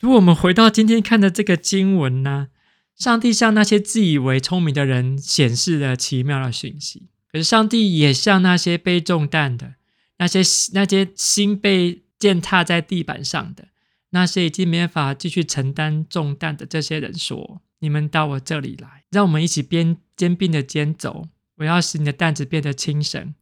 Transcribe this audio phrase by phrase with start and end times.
[0.00, 2.48] 如果我们回到今天看的这个经文呢，
[2.96, 9.74] 上帝向那些自以为聪明的人显示了奇妙的讯息，可是上帝也向那些背重担的、
[10.16, 10.40] 那些
[10.72, 13.68] 那些心被践踏在地板上的、
[14.10, 21.28] 那些已经没法继续承担重担的这些人说：“你们到我这里来，让我们一起边肩并着肩走。
[21.56, 23.34] 我要使你的担子变得轻省，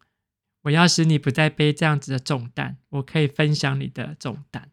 [0.62, 4.70] 我要使你不再背这样子的重担，我可以分享你的重担。”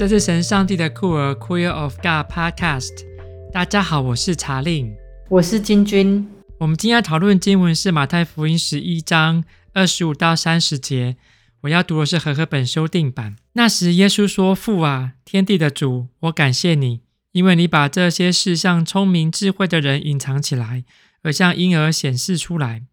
[0.00, 3.04] 这是神上帝的酷儿 Queer of God Podcast。
[3.52, 4.96] 大家好，我是查令，
[5.28, 6.26] 我是金君。
[6.58, 9.44] 我们今天要讨论经文是马太福音十一章
[9.74, 11.18] 二十五到三十节。
[11.60, 13.36] 我要读的是和合本修订版。
[13.52, 20.84] 那时，耶稣说：“父啊，天地的主，我感谢你，因为你把这些事向聪明智慧的人隐藏起来，
[21.22, 22.84] 而向婴儿显示出来。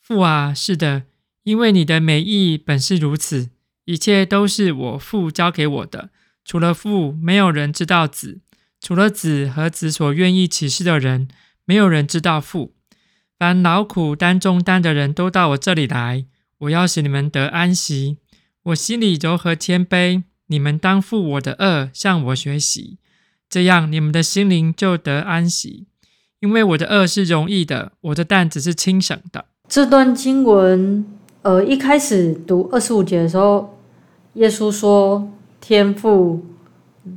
[0.00, 1.04] 父啊，是的，
[1.44, 3.50] 因为你的美意本是如此，
[3.84, 6.10] 一切都是我父交给我的。”
[6.48, 8.38] 除了父，没有人知道子；
[8.80, 11.28] 除了子和子所愿意启示的人，
[11.66, 12.72] 没有人知道父。
[13.38, 16.24] 凡劳苦担重担的人都到我这里来，
[16.60, 18.16] 我要使你们得安息。
[18.62, 22.96] 我心里柔和谦卑，你们当负我的轭，向我学习，
[23.50, 25.86] 这样你们的心灵就得安息。
[26.40, 29.44] 因为我的轭是容易的，我的担子是轻省的。
[29.68, 31.04] 这段经文，
[31.42, 33.78] 呃，一开始读二十五节的时候，
[34.32, 35.30] 耶稣说。
[35.68, 36.40] 天父，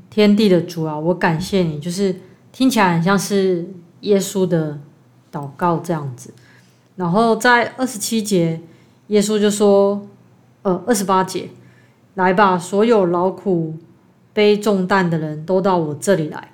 [0.10, 1.80] 天地的主啊，我感谢你。
[1.80, 2.14] 就是
[2.52, 3.66] 听起来很像是
[4.02, 4.78] 耶稣的
[5.32, 6.34] 祷告这样子。
[6.98, 8.60] 然后在二十七节，
[9.08, 10.06] 耶稣就说
[10.64, 11.48] ：“呃，二十八节，
[12.16, 13.76] 来吧，所有劳苦
[14.34, 16.52] 背重担的人都到我这里来。”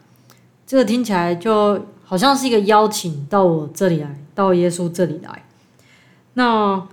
[0.67, 5.43] 这个听起来就好像是一个邀请，到我这里来，到耶稣这里来。
[6.35, 6.87] 那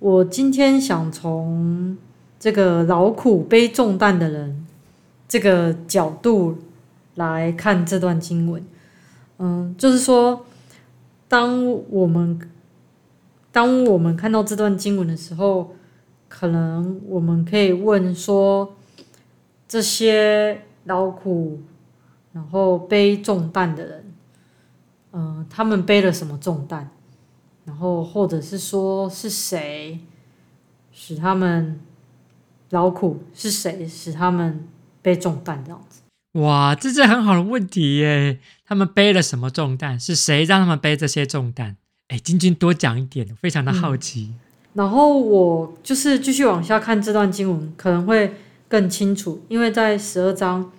[0.00, 1.96] 我今天想从。
[2.44, 4.66] 这个劳苦背重担的人，
[5.26, 6.58] 这个角度
[7.14, 8.62] 来看这段经文，
[9.38, 10.44] 嗯，就是说，
[11.26, 12.38] 当我们
[13.50, 15.74] 当我们看到这段经文的时候，
[16.28, 18.74] 可能我们可以问说，
[19.66, 21.62] 这些劳苦
[22.34, 24.12] 然后背重担的人，
[25.12, 26.90] 嗯，他们背了什么重担？
[27.64, 29.98] 然后或者是说是谁
[30.92, 31.80] 使他们？
[32.74, 34.66] 劳苦是谁使他们
[35.00, 36.00] 背重担这样子？
[36.40, 38.40] 哇，这是很好的问题耶！
[38.66, 39.98] 他们背了什么重担？
[39.98, 41.76] 是谁让他们背这些重担？
[42.08, 44.32] 哎，晶晶多讲一点，非常的好奇。
[44.32, 44.40] 嗯，
[44.74, 48.34] 然后我就是继续往下看这段经文，可能会
[48.66, 50.72] 更清楚，因为在十二章，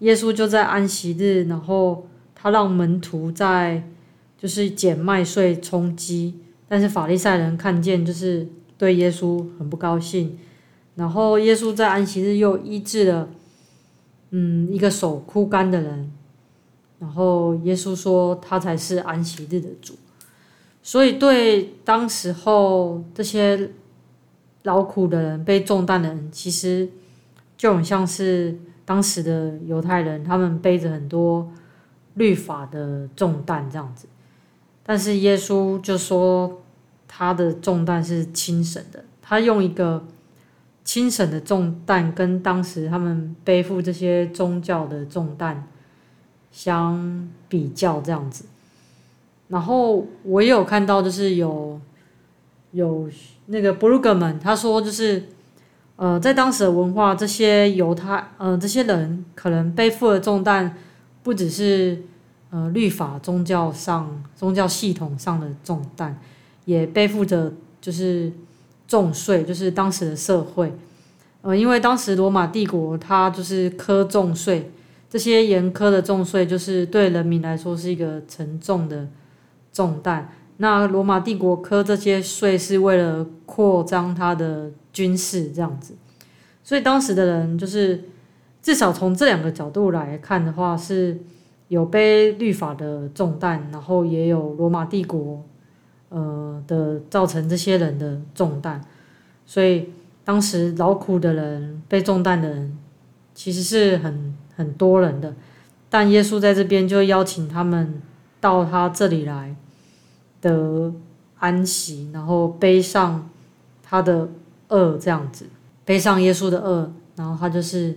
[0.00, 3.82] 耶稣就在安息日，然后他让门徒在
[4.36, 6.34] 就是捡麦穗充饥，
[6.68, 8.46] 但是法利赛人看见，就是
[8.76, 10.38] 对耶稣很不高兴。
[10.96, 13.28] 然后耶稣在安息日又医治了，
[14.30, 16.12] 嗯，一个手枯干的人。
[16.98, 19.94] 然后耶稣说他才是安息日的主，
[20.82, 23.70] 所以对当时候这些
[24.64, 26.86] 劳苦的人、背重担的人，其实
[27.56, 31.50] 就很像是当时的犹太人，他们背着很多
[32.14, 34.06] 律法的重担这样子。
[34.82, 36.60] 但是耶稣就说
[37.08, 40.04] 他的重担是轻省的，他用一个。
[40.90, 45.68] 轻省的重担跟当时他们背负这些宗教的重担
[46.50, 48.44] 相比较，这样子。
[49.46, 51.80] 然后我也有看到，就是有
[52.72, 53.08] 有
[53.46, 55.28] 那个布鲁格们他说，就是
[55.94, 60.76] 呃，在当时的文化，这些犹太呃这些人可能背负的重担
[61.22, 62.02] 不只是
[62.50, 66.18] 呃律法宗教上宗教系统上的重担，
[66.64, 68.32] 也背负着就是。
[68.90, 70.72] 重税就是当时的社会，
[71.42, 74.68] 呃，因为当时罗马帝国它就是苛重税，
[75.08, 79.06] 这些严苛的重税就是对人民来说是一个沉重的
[79.72, 80.32] 重担。
[80.56, 85.94] 那罗马帝国苛这些税是为了扩张它的军事这样子，
[86.64, 88.02] 所以当时的人就是
[88.60, 91.16] 至少从这两个角度来看的话，是
[91.68, 95.44] 有背律法的重担，然后也有罗马帝国。
[96.10, 98.80] 呃的造成这些人的重担，
[99.46, 99.88] 所以
[100.24, 102.78] 当时劳苦的人、被重担的人，
[103.34, 105.34] 其实是很很多人的。
[105.88, 108.02] 但耶稣在这边就邀请他们
[108.40, 109.56] 到他这里来
[110.40, 110.92] 得
[111.38, 113.28] 安息，然后背上
[113.82, 114.28] 他的
[114.68, 115.46] 轭，这样子
[115.84, 117.96] 背上耶稣的轭，然后他就是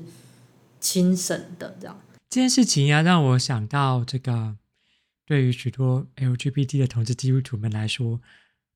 [0.79, 1.95] 轻省的这样。
[2.29, 4.55] 这件事情要让我想到这个。
[5.25, 8.19] 对于许多 LGBT 的同志基督徒们来说，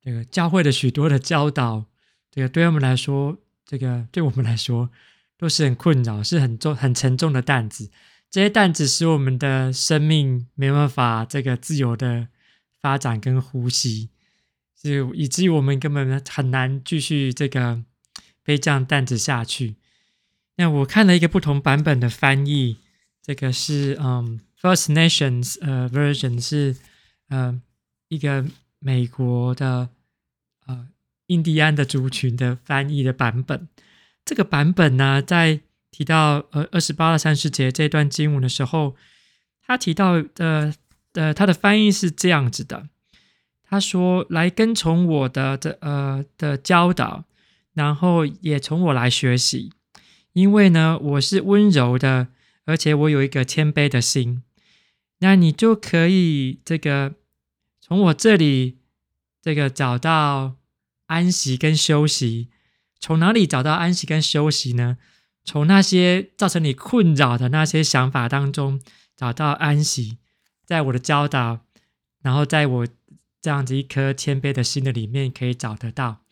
[0.01, 1.85] 这个教会的许多的教导，
[2.31, 4.89] 这个对我们来说，这个对我们来说
[5.37, 7.89] 都是很困扰，是很重、很沉重的担子。
[8.29, 12.27] 这些担子使我们的生命没办法这个自由的
[12.81, 14.09] 发展跟呼吸，
[14.75, 17.83] 就以至于我们根本很难继续这个
[18.43, 19.75] 背这样担子下去。
[20.57, 22.77] 那我看了一个不同版本的翻译，
[23.21, 26.75] 这个是嗯，First Nations 呃 version 是
[27.29, 27.61] 呃
[28.07, 28.45] 一个
[28.79, 29.89] 美国的
[30.65, 30.87] 呃
[31.27, 33.67] 印第安的族群的翻译的版本。
[34.25, 35.61] 这个版本呢，在
[35.91, 38.95] 提到呃二十八到三十节这段经文的时候，
[39.61, 40.73] 他提到的
[41.13, 42.89] 呃他的翻译是这样子的，
[43.63, 47.25] 他说：“来跟从我的的呃的教导，
[47.73, 49.71] 然后也从我来学习。”
[50.33, 52.27] 因为呢，我是温柔的，
[52.65, 54.43] 而且我有一个谦卑的心，
[55.19, 57.15] 那你就可以这个
[57.79, 58.77] 从我这里
[59.41, 60.57] 这个找到
[61.07, 62.49] 安息跟休息。
[62.99, 64.97] 从哪里找到安息跟休息呢？
[65.43, 68.81] 从那些造成你困扰的那些想法当中
[69.15, 70.17] 找到安息，
[70.65, 71.65] 在我的教导，
[72.21, 72.87] 然后在我
[73.41, 76.23] 这样子一颗谦卑的心的里面可以找得到。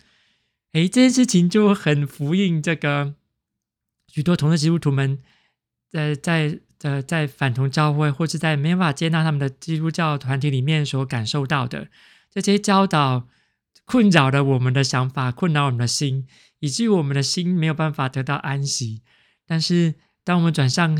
[0.74, 3.16] 诶，这件事情就很呼应这个。
[4.08, 5.20] 许多同志基督徒们
[5.90, 11.88] 在在呃在反同教会，或是在没办法接纳他们的基督教团体里面所感受到的
[12.32, 13.28] 这些教导，
[13.86, 16.28] 困扰了我们的想法，困扰我们的心，
[16.60, 19.02] 以至于我们的心没有办法得到安息。
[19.48, 20.96] 但是，当我们转向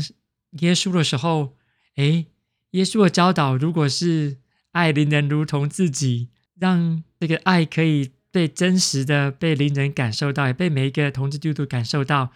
[0.58, 1.56] 耶稣的时候，
[1.94, 2.26] 诶，
[2.72, 4.38] 耶稣的教导如果是
[4.72, 12.32] 爱邻人如同自己，让这个爱可以被真实的被邻人感受到，也被每一个同志基督徒感受到。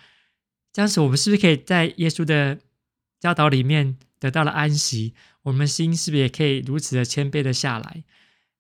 [0.73, 2.61] 这样子，我们是不是可以在耶稣的
[3.21, 5.15] 教导里面得到了安息？
[5.43, 8.03] 我们心是不是也可以如此的谦卑的下来？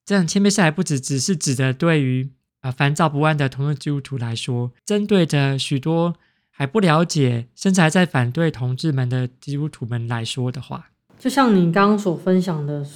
[0.04, 2.30] 这样谦卑下来，不只只是指的对于
[2.60, 6.14] 啊烦躁不安的同志基督徒来说，针对着许多
[6.50, 12.86] 还不了解，甚至还在反对同志们的基督徒们来说的话，就像你刚刚所分享的，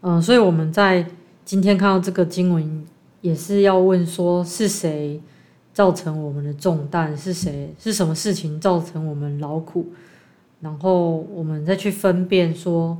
[0.00, 1.06] 嗯、所以我们在
[1.44, 2.86] 今天看到这个经文，
[3.20, 5.20] 也是要问说是谁？
[5.72, 7.74] 造成我们的重担是谁？
[7.80, 9.92] 是什么事情造成我们劳苦？
[10.64, 12.98] 然后我们再去分辨说，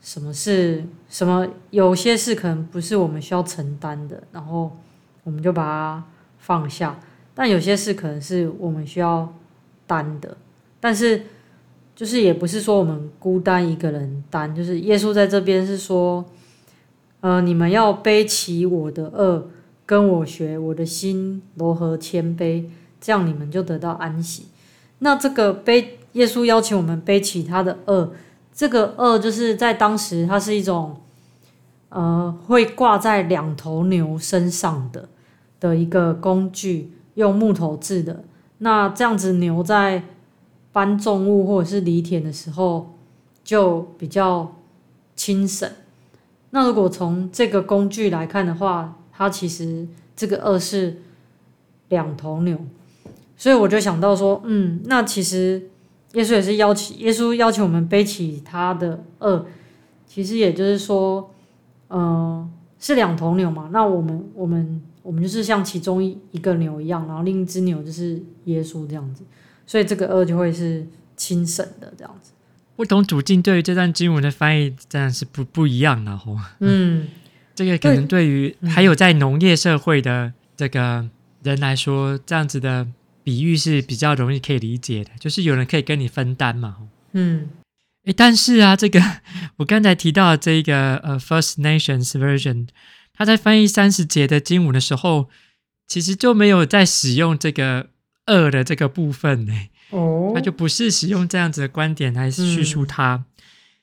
[0.00, 1.46] 什么是什么？
[1.70, 4.76] 有些事可能不是我们需要承担的，然后
[5.22, 6.04] 我们就把它
[6.38, 6.98] 放下；
[7.34, 9.32] 但有些事可能是我们需要
[9.86, 10.36] 担的。
[10.80, 11.22] 但是，
[11.94, 16.24] 就是也不是说我们孤单一个人担，就是耶稣在这边是说，
[17.20, 19.44] 呃，你们要背起我的轭。
[19.86, 22.64] 跟我学，我的心柔和谦卑，
[23.02, 24.46] 这样你们就得到安息。
[25.00, 28.08] 那这个背，耶稣邀请我们背起他的轭，
[28.52, 30.96] 这个轭就是在当时，它是一种，
[31.90, 35.08] 呃，会挂在两头牛身上的
[35.60, 38.24] 的一个工具，用木头制的。
[38.58, 40.04] 那这样子牛在
[40.72, 42.94] 搬重物或者是犁田的时候，
[43.42, 44.54] 就比较
[45.14, 45.68] 轻省。
[46.50, 51.02] 那如果从这个工具来看的话，它其实这个轭是
[51.88, 52.58] 两头牛，
[53.36, 55.70] 所以我就想到说，嗯，那其实
[56.14, 59.46] 耶稣也是邀请，耶稣邀请我们背起他的恶，
[60.06, 61.30] 其实也就是说，
[61.88, 63.68] 嗯、呃，是两头牛嘛。
[63.72, 69.22] 那我们我们我们就是像其中一一个牛一样，然后另一只牛就是耶稣这样子，
[69.66, 72.32] 所以这个恶就会是轻省的这样子。
[72.76, 76.36] 不同处境对于这段经文的翻译当然是不不一样的吼。
[76.60, 77.06] 嗯。
[77.54, 81.08] 这个可能对于还有在农业社会的这个
[81.44, 82.84] 人来说，这样子的
[83.24, 86.76] 比喻是比较容易可以理解的，就是有人可以跟你分担嘛。
[87.12, 87.48] 嗯，
[88.04, 89.00] 诶，但是啊，这个
[89.56, 92.68] 我刚才提到的这个呃，First Nations Version，
[93.14, 95.30] 他在翻译三十节的经文的时候，
[95.88, 97.88] 其实就没有在使用这个
[98.26, 99.52] “二”的这个部分呢。
[99.90, 103.24] 哦，他就不是使用这样子的观点来叙述他。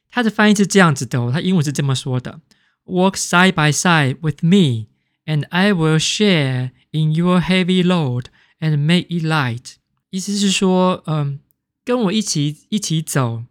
[0.09, 2.41] 他的翻译是这样子的哦，他英文是这么说的。
[2.85, 4.87] Walk side by side with me,
[5.25, 8.25] and I will share in your heavy load
[8.61, 9.73] and make it light。
[10.09, 11.41] 意思是说，嗯，
[11.83, 13.43] 跟我一起一起走，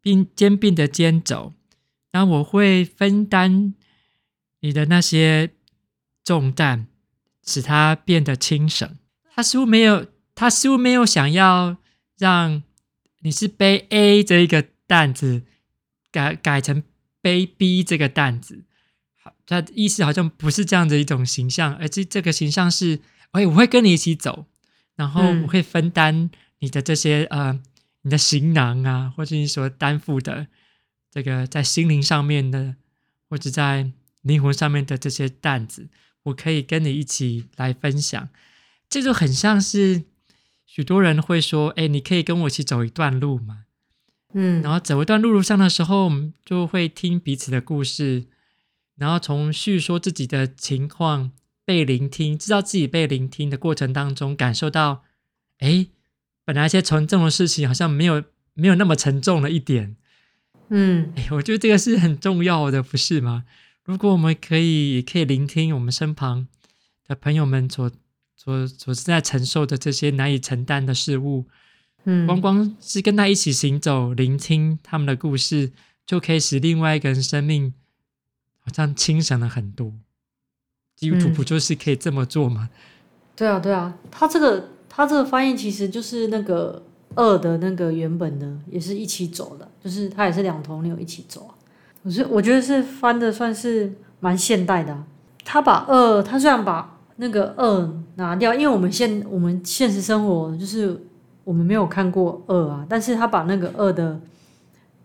[0.00, 1.52] 并肩并着肩走，
[2.12, 3.74] 那我会分担
[4.60, 5.50] 你的那些
[6.22, 6.86] 重担，
[7.44, 8.88] 使它变得轻省。
[9.34, 11.78] 他似乎没有，他似乎没有想要
[12.16, 12.62] 让
[13.22, 15.42] 你是背 A 这一个担子
[16.12, 16.84] 改改成。
[17.24, 18.64] 背 B 这个担子，
[19.22, 23.00] 好，他的意思好像不是这样的一种形象，而这这个形象是，
[23.34, 24.46] 哎，我会跟你一起走，
[24.94, 27.60] 然后我会分担你的这些、嗯、呃，
[28.02, 30.46] 你的行囊啊，或者你所担负的
[31.10, 32.76] 这个在心灵上面的，
[33.28, 33.90] 或者在
[34.22, 35.88] 灵魂上面的这些担子，
[36.22, 38.28] 我可以跟你一起来分享。
[38.88, 40.04] 这就很像是
[40.64, 43.64] 许多人会说：“哎，你可以跟我一起走一段路吗？”
[44.32, 48.26] 嗯，然后走一段路路上的时候，我们就会听彼此的故事，
[48.96, 51.32] 然后从叙说自己的情况、
[51.64, 55.04] 被聆听，知道自己被聆听的过程当中，感受到，
[55.58, 55.86] 哎，
[56.44, 59.96] 本来一些沉重的事情好像没有没有那么沉重了一点。
[60.68, 63.44] 嗯，哎，我觉得这个是很重要的，不是吗？
[63.84, 66.48] 如果我们可以也可以聆听我们身旁
[67.06, 67.90] 的朋友们所
[68.34, 71.46] 所所正在承受的这些难以承担的事物。
[72.04, 75.72] 嗯，光光是跟他一起行走，聆听他们的故事，
[76.06, 77.72] 就可以使另外一个人生命
[78.58, 79.94] 好像轻省了很多。
[81.04, 82.68] 基督徒不就是可以这么做吗？
[82.70, 82.74] 嗯、
[83.36, 86.82] 对啊，对啊，他这个他这个翻译其实就是那个
[87.14, 91.48] “二”的那个原本的，也是一起走的，就是他也是两头牛一起走。
[92.02, 95.04] 我是我觉得是翻的算是蛮现代的、啊。
[95.44, 101.00] 他把“二”，他虽然把那个“二”拿掉，因为我们现我们现实生活就是。
[101.44, 104.18] 我们没有看过二啊，但是他把那个二的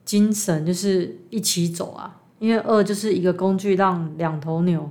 [0.06, 4.89] 精神就是一起走啊，因为二就是一个工具，让两头牛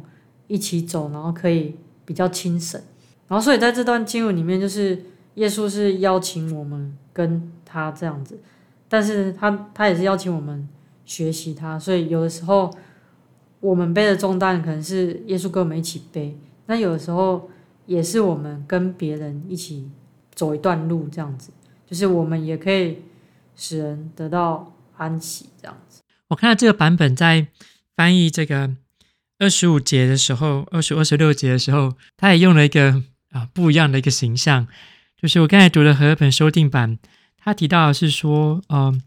[0.49, 2.81] 一起走，然后可以比较轻省。
[3.28, 5.00] 然后所以在这段经文里面，就是
[5.35, 8.40] 耶稣是邀请我们跟他这样子，
[8.88, 10.69] 但是他他也是邀请我们
[11.05, 12.69] 学习他，所以有的时候
[13.61, 16.37] 我们背的重担可能是耶稣跟我们一起背，
[16.67, 17.49] 那有的时候
[17.87, 19.88] 也是我们跟别人一起。
[20.38, 21.50] 走一段路，这样子，
[21.85, 22.99] 就是我们也可以
[23.57, 26.00] 使人得到安息，这样子。
[26.28, 27.49] 我看到这个版本在
[27.97, 28.71] 翻译这个
[29.38, 34.66] 二十五节的时候，二十五、二十六节的时候，他也用了一个啊不一样的一个形象，
[35.21, 36.99] 就是我刚才读的和本修订版，
[37.37, 39.00] 他提到的是说，嗯、呃，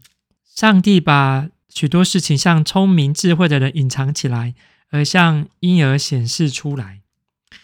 [0.44, 4.54] 上帝把许多事情向聪明智慧的人隐藏起来，
[4.90, 7.00] 而向婴儿显示出来。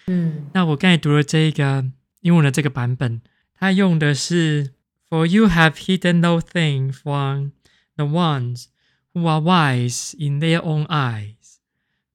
[0.06, 1.84] 嗯，那我刚才读了这一个
[2.20, 3.20] 英文的这个版本。
[3.60, 4.72] 他用的是
[5.08, 7.50] "For you have hidden no thing from
[7.96, 8.66] the ones
[9.12, 11.34] who are wise in their own eyes,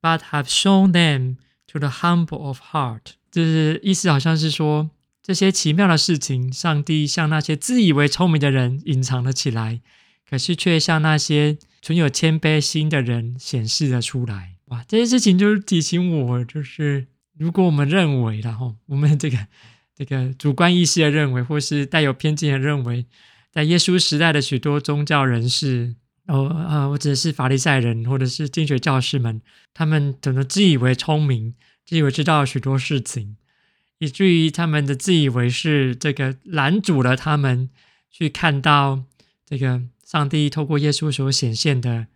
[0.03, 4.89] but have shown them to the humble of heart"，就是意思好像是说，
[5.23, 9.79] 这些奇妙的事情，上帝向那些自以为聪明的人隐藏了起来，
[10.29, 14.57] 可是却向那些存有谦卑心的人显示了出来。
[14.65, 17.07] 哇，这些事情就是提醒我，就是
[17.37, 19.37] 如果我们认为，然后我们这个。
[19.95, 23.05] 这个主观意识的认为，或是带有偏见的认为，
[23.51, 25.93] 在耶稣时代的许多宗教人士，
[26.27, 29.41] 哦，呃，或者是法利赛人，或者是经学教师们，
[29.73, 31.53] 他们怎么自以为聪明，
[31.85, 33.35] 自以为知道许多事情，
[33.97, 37.69] 以至于他们的自以为是，这个拦阻了他们
[38.09, 39.03] 去看到
[39.45, 42.07] 这个上帝透过耶稣所显现的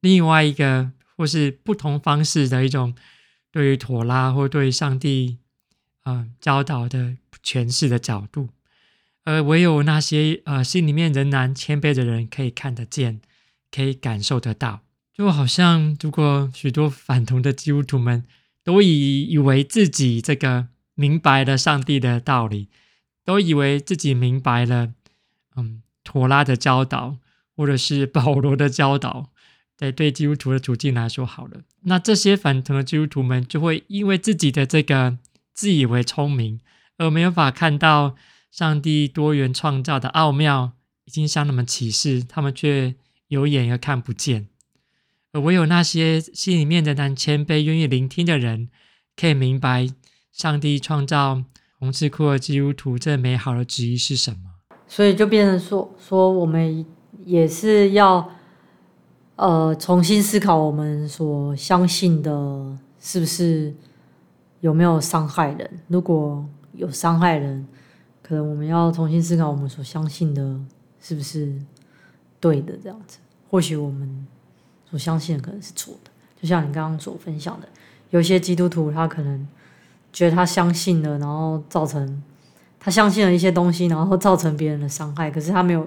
[0.00, 2.94] 另外一个，或是不同方式的一种
[3.50, 5.38] 对于妥拉或对于上帝。
[6.04, 8.48] 呃，教导的诠释的角度，
[9.24, 13.20] 而唯有那些呃心里面仍然谦卑的人可以看得见，
[13.70, 14.80] 可以感受得到。
[15.12, 18.24] 就好像如果许多反同的基督徒们
[18.64, 22.68] 都以以为自己这个明白了上帝的道理，
[23.24, 24.92] 都以为自己明白了，
[25.56, 27.16] 嗯，妥拉的教导，
[27.56, 29.30] 或者是保罗的教导，
[29.76, 35.18] 在对基督徒的处境来说好了，那这些反同的基督徒们就会因为自己的这个。
[35.52, 36.58] 自以为聪明，
[36.96, 38.16] 而没有法看到
[38.50, 40.72] 上帝多元创造的奥妙，
[41.04, 42.94] 已经向他们启示，他们却
[43.30, 44.46] 有眼而看不见。
[45.32, 48.68] 而唯有那些心里面的仍然谦卑、愿意聆听的人，
[49.16, 49.88] 可以明白
[50.30, 51.42] 上帝创造
[51.78, 54.38] 红赤裤的基督徒这美好的旨意是什么。
[54.86, 56.84] 所以就变成说，说我们
[57.24, 58.30] 也是要，
[59.36, 63.74] 呃，重新思考我们所相信的，是不是？
[64.60, 65.80] 有没有伤害人？
[65.88, 67.66] 如果有伤害人，
[68.22, 70.60] 可能我们要重新思考我们所相信的
[71.00, 71.58] 是不是
[72.40, 72.72] 对的。
[72.82, 73.18] 这样子，
[73.48, 74.26] 或许我们
[74.88, 76.10] 所相信的可能是错的。
[76.40, 77.68] 就像你刚刚所分享的，
[78.10, 79.46] 有些基督徒他可能
[80.12, 82.22] 觉得他相信了，然后造成
[82.78, 85.86] 他相信了一些东西，然后造成别人的伤害，可是他没有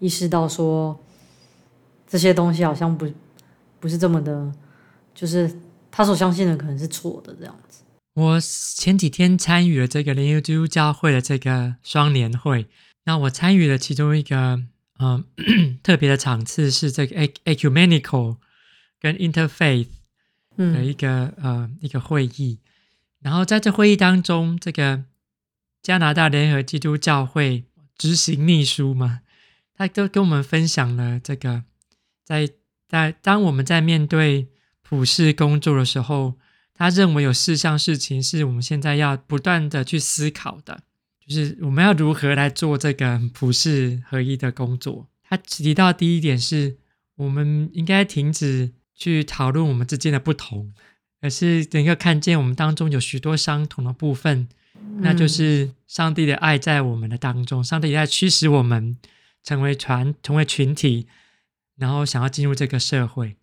[0.00, 0.98] 意识到说
[2.08, 3.08] 这些东西好像不
[3.78, 4.52] 不是这么的，
[5.14, 5.50] 就是
[5.90, 7.84] 他所相信的可能是错的这样子。
[8.14, 12.66] 我前几天参与了这个联合基督教会的这个双年会，
[13.04, 14.60] 那我参与了其中一个
[14.98, 15.44] 嗯、呃、
[15.82, 18.38] 特别的场次是这个 ecumenical
[19.00, 19.88] 跟 interfaith
[20.56, 22.58] 的一个、嗯、呃一个会议，
[23.20, 25.04] 然后在这会议当中，这个
[25.82, 27.64] 加拿大联合基督教会
[27.96, 29.20] 执行秘书嘛，
[29.74, 31.64] 他都跟我们分享了这个
[32.24, 32.50] 在
[32.88, 34.48] 在当我们在面对
[34.82, 36.34] 普世工作的时候。
[36.78, 40.82] 他认为有四项事情是我们现在要不断的去思考的，
[41.26, 45.08] 就是我们要如何来做这个普世合一的工作。
[45.28, 46.76] 他提到第一点是，
[47.16, 50.72] 我们应该停止去讨论我们之间的不同，
[51.20, 54.46] 而是能够看见我们当中有许多相同的部分，
[54.98, 58.96] 那就是上帝的爱在我们的当中，上帝在驱使我们
[59.42, 61.08] 成为团，成为群体，
[61.76, 63.34] 然后想要进入这个社会。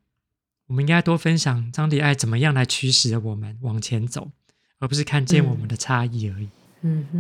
[0.68, 4.32] 我们应该多分享上帝爱怎么样来驱使我们往前走，
[4.80, 6.46] 而不是看见我们的差异而已。
[6.46, 6.52] 嗯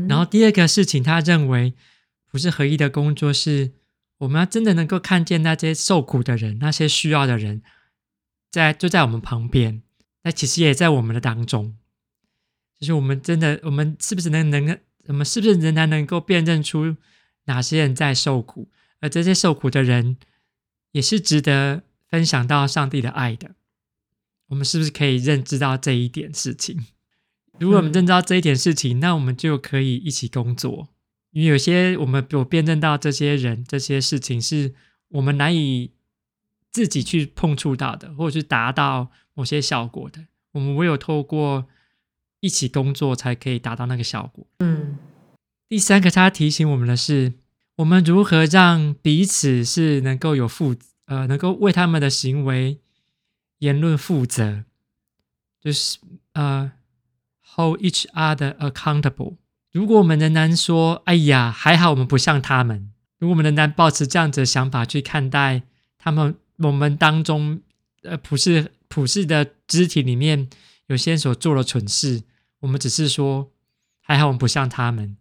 [0.07, 1.73] 然后第二个事情，他认为
[2.29, 3.71] 不是合一的工作是，
[4.19, 7.61] 我们要真的能够看见那些受苦的人，那些需要的人，
[8.51, 9.81] 在就在我们旁边，
[10.23, 11.75] 那其实也在我们的当中。
[12.79, 16.97] 就是我们真的，我们是不是能能，我们是不是仍然能够辨认出
[17.45, 20.17] 哪些人在受苦，而这些受苦的人
[20.91, 21.83] 也是值得。
[22.13, 23.55] 分享到上帝的爱的，
[24.49, 26.85] 我们是不是可以认知到这一点事情？
[27.63, 30.89] 如果我们认知到这一点事情，嗯、那我们就可以一起工作。
[31.31, 34.73] 因为有些我们有辨认到这些人、这些事情是
[35.09, 35.91] 我们难以
[36.71, 40.25] 自己去碰触到的，或者是达到某些效果的。
[40.51, 41.65] 我们唯有透过
[42.39, 44.45] 一起工作，才可以达到那个效果。
[44.59, 44.97] 嗯。
[45.67, 47.33] 第三个，他提醒我们的是，
[47.77, 50.85] 我们如何让彼此是能够有负责。
[51.05, 52.79] 呃，能够为他们的行为、
[53.59, 54.63] 言论负责，
[55.59, 55.99] 就是
[56.31, 56.71] 呃
[57.55, 59.35] ，hold each other accountable。
[59.71, 65.63] 如果我们仍然说“哎呀，还好我们不像他们”，如果我们仍然抱持这样子的想法去看待
[65.97, 67.61] 他们，我们当中
[68.03, 70.49] 呃普世普世的肢体里面
[70.87, 72.23] 有些人所做的蠢事，
[72.59, 73.51] 我们只是说
[74.01, 75.17] “还好我们不像他们”，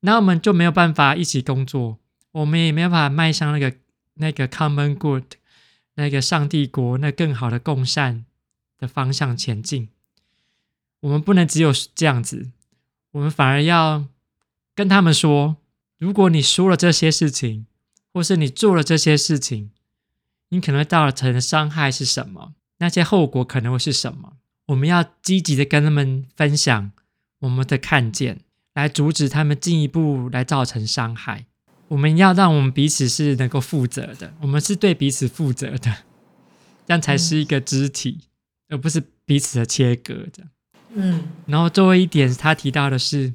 [0.00, 1.98] 那我们就没有办法一起工作，
[2.32, 3.76] 我们也没有办法迈向那个。
[4.14, 5.24] 那个 common good，
[5.94, 8.26] 那个上帝国，那更好的共善
[8.76, 9.88] 的方向前进，
[11.00, 12.50] 我们不能只有这样子，
[13.12, 14.06] 我们反而要
[14.74, 15.56] 跟他们说：
[15.98, 17.66] 如果你说了这些事情，
[18.12, 19.70] 或是你做了这些事情，
[20.50, 22.54] 你可能会造成的伤害是什么？
[22.78, 24.36] 那些后果可能会是什么？
[24.66, 26.92] 我们要积极的跟他们分享
[27.40, 28.40] 我们的看见，
[28.74, 31.46] 来阻止他们进一步来造成伤害。
[31.88, 36.04] 我们要让我们彼此是能够负责的，我们是对彼此负责的，
[36.86, 38.20] 这样才是一个肢体，
[38.68, 40.48] 嗯、而不是彼此的切割的。
[40.92, 43.34] 嗯，然后最后一点，他提到的是，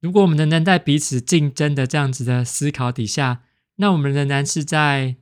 [0.00, 3.42] 如果我们仍然在彼此竞争的这样子的思考底下，
[3.76, 5.16] 那我们仍然是在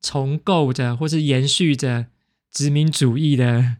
[0.00, 2.06] 重构着或是延续着
[2.50, 3.76] 殖民主义的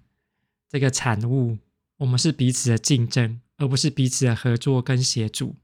[0.69, 1.59] 这个产物。
[1.99, 5.57] 我们是彼此的竞争，而不是彼此的合作跟协助。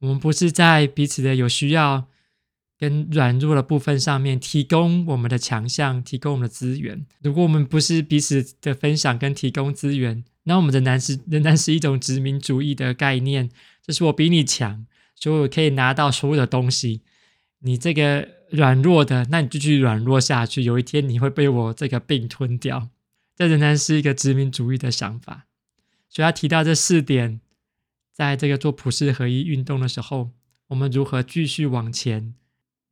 [0.00, 2.06] 我们不是在彼此的有需要
[2.80, 7.06] 跟软弱的部分上面提供我们的强项，提供我们的资源。
[7.22, 13.50] 如果我们不是彼此的分享跟提供资源，那我们仍然是仍然是一种殖民主义的概念。
[13.86, 17.02] 就是我比你强，所以我可以拿到所有的东西。
[17.58, 20.62] 你这个软弱的，那你就继续软弱下去。
[20.62, 22.88] 有一天你会被我这个并吞掉。
[23.36, 25.46] 这仍然是一个殖民主义的想法。
[26.08, 27.40] 所以他提到这四点。
[28.12, 30.30] 在这个做普世合一运动的时候，
[30.66, 32.34] 我们如何继续往前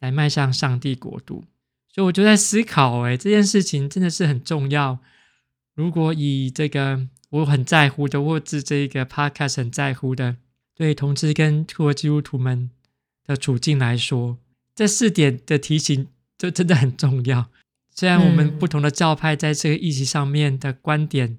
[0.00, 1.44] 来迈向上帝国度？
[1.88, 4.98] 所以我就在思考，哎，这件事情真的是很重要。
[5.74, 10.36] 如果以这个我很在乎的，或者这个 podcast 很在乎的，
[10.74, 12.70] 对同志跟复活基督徒们
[13.24, 14.38] 的处境来说，
[14.74, 16.06] 这四点的提醒
[16.36, 17.50] 就真的很重要。
[17.90, 21.38] 虽然我们不同的教派在这个议题上面的观点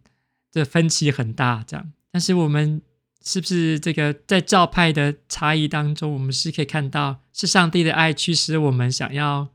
[0.51, 2.81] 的分歧很大，这样，但是我们。
[3.23, 9.49] 是不是这个在教派的差异当中，我们是可以看到是上帝的爱驱使我们想要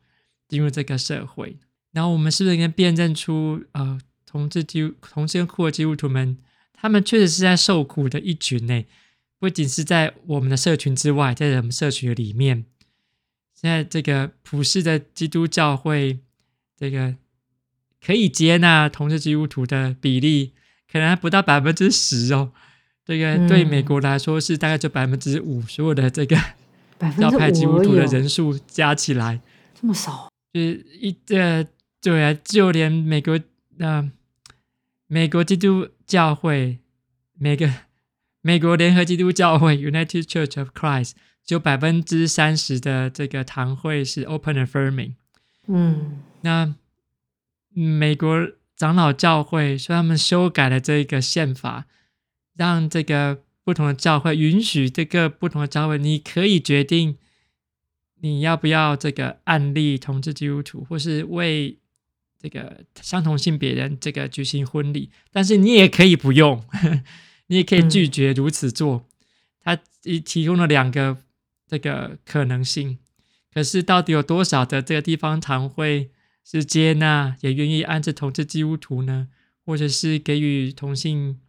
[0.49, 1.59] 进入这个社会？
[1.93, 6.37] 然后我们是不是应该辨认出，呃，同志基同志跟复活基督徒们，
[6.73, 8.85] 他们确实是在受苦的一群呢？
[9.39, 12.65] 不仅是在我们的社群之外，在我们社群里面，
[13.55, 16.19] 现在这个普世的基督教会，
[16.79, 17.15] 这个
[18.05, 20.53] 可以接纳同志基督徒的比例，
[20.91, 22.53] 可能还不到百分之十哦。
[23.05, 26.35] 这个对美国来说是大概就百分之五，所有的这个
[27.19, 29.43] 教派基督徒的人数加起来
[29.79, 31.67] 这么少，就是一这
[32.01, 33.39] 对啊，就连美国
[33.79, 34.11] 呃
[35.07, 36.79] 美国基督教会，
[37.35, 37.71] 每个
[38.41, 41.13] 美国联合基督教会 United Church of Christ
[41.45, 45.13] 就百分之三十的这个堂会是 Open Affirming，
[45.67, 46.75] 嗯，那
[47.69, 51.85] 美国长老教会说他们修改了这个宪法。
[52.57, 57.17] 让这个不同的教会允许这个不同的教会，你可以决定
[58.21, 61.79] 你要不要这个案例同志基督徒，或是为
[62.39, 67.03] 这个相同性别人这个举行婚礼，但是你也可以不用，呵
[67.49, 69.07] 你也可以拒绝如此做。
[69.61, 69.75] 他
[70.25, 71.17] 提供了两个
[71.67, 72.99] 这个可能性，
[73.53, 76.11] 可是到底有多少的这个地方堂会
[76.45, 79.29] 是接纳也愿意安置同志基督徒呢？
[79.65, 81.41] 或者是给予同性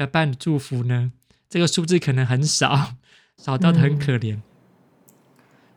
[0.00, 1.12] 的伴的祝福呢？
[1.48, 2.94] 这个数字可能很少，
[3.36, 4.36] 少到很可怜。
[4.36, 4.42] 嗯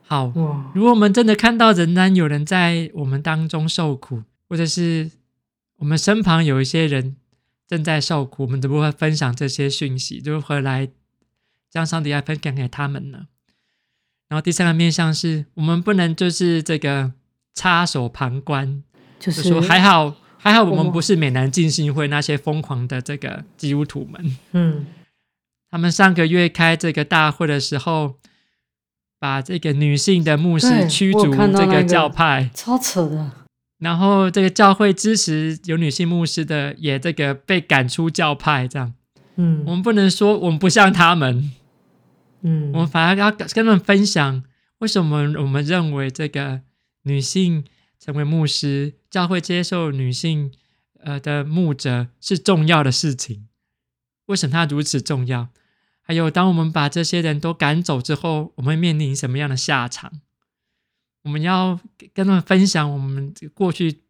[0.06, 0.26] 好，
[0.74, 5.10] 如果我们真的看到仍然有人在我们当中受苦，或者是
[5.78, 7.16] 我们身旁有一些人
[7.66, 10.20] 正在受苦，我们怎么会分享这些讯息？
[10.24, 10.90] 如何来
[11.70, 13.26] 将上帝爱分享给他们呢？
[14.28, 17.12] 然后第三个面向是我们不能就是这个
[17.54, 18.82] 插手旁观，
[19.18, 24.36] 就是就说还好还好，我们不是美南浸信会那些疯狂的这个基督徒们。
[24.52, 24.86] 嗯，
[25.70, 28.14] 他们上个月开这个大会的时候。
[29.20, 33.30] 把这个女性的牧师驱逐这个教派，超扯的。
[33.78, 38.92] 然后这个教会支持有女性牧师的，也这个被赶出教派，这样。
[39.36, 41.50] 嗯，我们不能说我们不像他们，
[42.42, 44.42] 嗯，我们反而要跟他们分享，
[44.80, 46.60] 为什么我们认为这个
[47.04, 47.64] 女性
[48.04, 50.52] 成为牧师，教会接受女性
[51.00, 53.48] 呃的牧者是重要的事情，
[54.26, 55.48] 为什么它如此重要？
[56.02, 60.20] 还有，当我们把这些人都赶走之后，我们会面临什么样的下场？
[61.22, 61.80] 我们要
[62.12, 64.00] 跟他们分享我们过去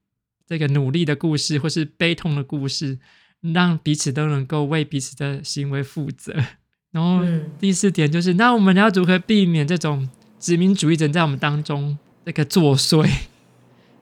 [0.44, 2.98] 这个努力的故事，或是悲痛的故事，
[3.42, 6.35] 让彼此都能够为彼此的行为负责。
[6.90, 7.24] 然后
[7.61, 10.09] 第四点就是，那我们要如何避免这种
[10.40, 13.09] 殖民主义者在我们当中这个作祟？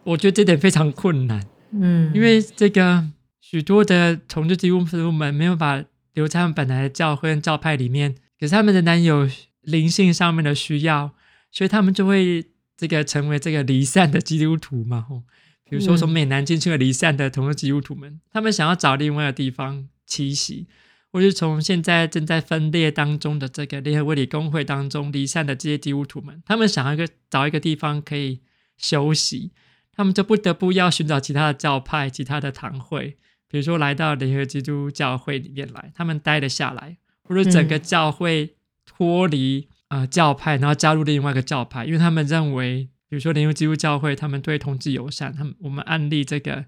[0.04, 1.46] 我觉得这点非常困难。
[1.72, 3.08] 嗯，因为这个
[3.40, 5.84] 许多的同志基督徒们没有把。
[6.14, 9.26] 留在他们本来的教会跟教派里面，可是他们仍然有
[9.62, 11.14] 灵性上面的需要，
[11.50, 12.44] 所以他们就会
[12.76, 15.00] 这个成为这个离散的基督徒嘛。
[15.00, 15.22] 吼，
[15.64, 20.66] 比如说从美南进去的离散的同志基督徒们，他们想要找另外的地方栖息，
[21.10, 28.40] 或是从现在正在分裂当中的这个联合卫理公会当中离散的这些基督徒们，他们想要一个找一个地方可以
[28.76, 29.52] 休息，
[29.94, 33.16] 他们就不得不要寻找其他的教派、其他的堂会。
[33.48, 38.54] 比如说来到联合基督教会里面来，他们待了下来，或者整个教会
[38.86, 46.64] 脱离呃教派，然后加入另外一个教派，因为他们认为，比如说联合基督教会，他们对同志友善，他们我们案例这个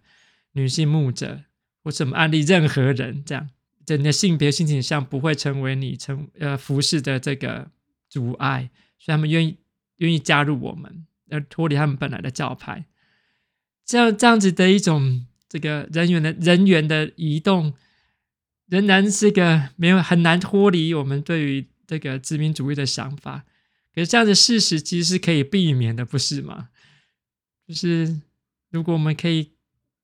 [0.53, 1.41] 女性牧者，
[1.83, 3.49] 或者我们案例任何人，这样，
[3.87, 7.71] 整个性别性倾向不会成为你成呃服侍的这个
[8.11, 9.57] 阻碍，所以他们愿意
[9.97, 12.85] 愿意加入我们，而脱离他们本来的教派，
[13.85, 15.27] 这样这样子的一种。
[15.47, 17.73] 这个人员的人员的移动，
[18.67, 23.45] 仍然是个没有很难脱离我们对于这个殖民主义的想法。
[23.95, 26.71] 可是这样的事实其实是可以避免的，不是吗？
[27.69, 28.21] 就是
[28.71, 29.53] 如果我们可以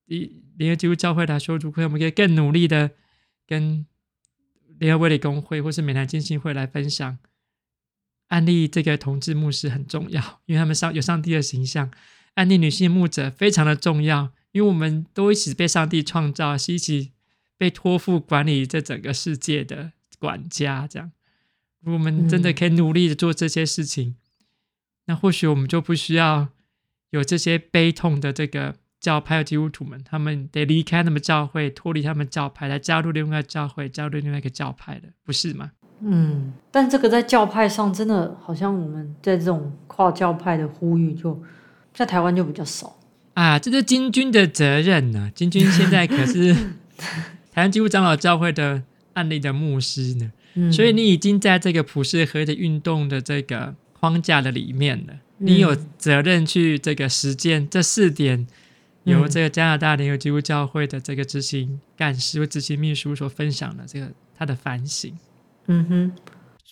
[0.07, 2.93] 以联合基督教会来说，如果我们可以更努力的
[3.45, 3.85] 跟
[4.79, 7.19] 联合卫理公会或是美南浸信会来分享
[8.29, 11.91] 案例，这个同志牧师很重要，因为他们上有上帝的形象；
[12.41, 14.31] 案例女性牧者非常的重要。
[14.53, 17.13] 因为我们都一起被上帝创造，是一起
[17.57, 20.89] 被托付管理这整个世界的管家。
[20.89, 21.13] 这样，
[21.81, 24.15] 如果我们真的可以努力的做这些事情，嗯、
[25.05, 26.49] 那或许我们就不需要
[27.11, 35.71] 有这些悲痛的这个教派的基督徒们，他们得离开他们教会，脱离他们教派，来加入另外一个教会，加入另外一个教派的，不是吗？
[36.01, 41.43] 嗯，但这个在教派上，真的好像我们在这种跨教派的呼吁就，就
[42.01, 42.97] 在台湾就比较少。
[43.35, 45.33] 啊，这是金军的责任呢、啊。
[45.35, 46.55] 金军现在可是
[47.53, 48.83] 台湾基督长老教会的
[49.13, 55.13] 案例的牧师呢，嗯、所以你已经在这个普世合一的运动的这个框架的里面了。
[55.37, 58.47] 你有责任去这个实践这四点，
[59.05, 65.15] 由这个加拿大联合基督教会的这个执行干事或执行秘书所分享的这个他的反省。
[65.67, 66.13] 嗯哼，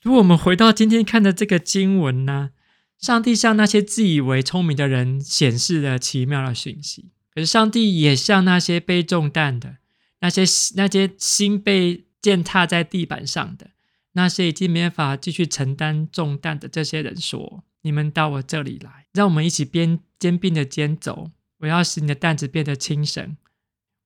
[0.02, 2.52] 如果我们回到今天看的这个经文呢？
[2.98, 9.76] 上帝向那些自以为聪明的人显示了奇妙的讯息，可是上帝也向那些背重担的、
[10.20, 10.42] 那些
[10.74, 13.70] 那些心被践踏在地板上的、
[14.12, 21.30] 那些已经没法继续承担重担的这些人说：“你们到我这里来，让我们一起边肩并着肩走。
[21.58, 23.36] 我要使你的担子变得轻省，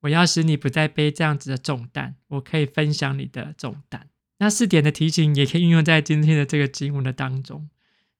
[0.02, 2.16] 我要使你不再背这样子的重担。
[2.28, 7.70] 我可以分享你的重担。”那四点的提醒也可以运用在今天的这个经文的当中。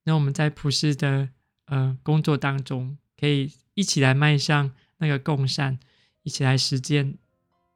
[0.05, 1.29] 那我们在普世的
[1.67, 5.79] 呃工作当中，可以一起来迈向那个共善，
[6.23, 7.15] 一起来实践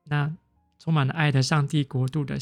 [0.04, 0.32] 那
[0.78, 2.36] 充满了爱的上帝国度的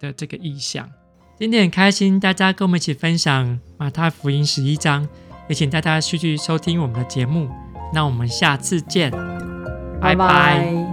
[0.00, 0.90] 的这个意象。
[1.38, 5.06] 今天很开心，大家跟我们一起分享马太福音十一章，
[5.48, 7.50] 也请大家继续收听我们的节目。
[7.92, 9.10] 那我们下次见。
[10.00, 10.16] 拜拜。
[10.16, 10.85] 拜拜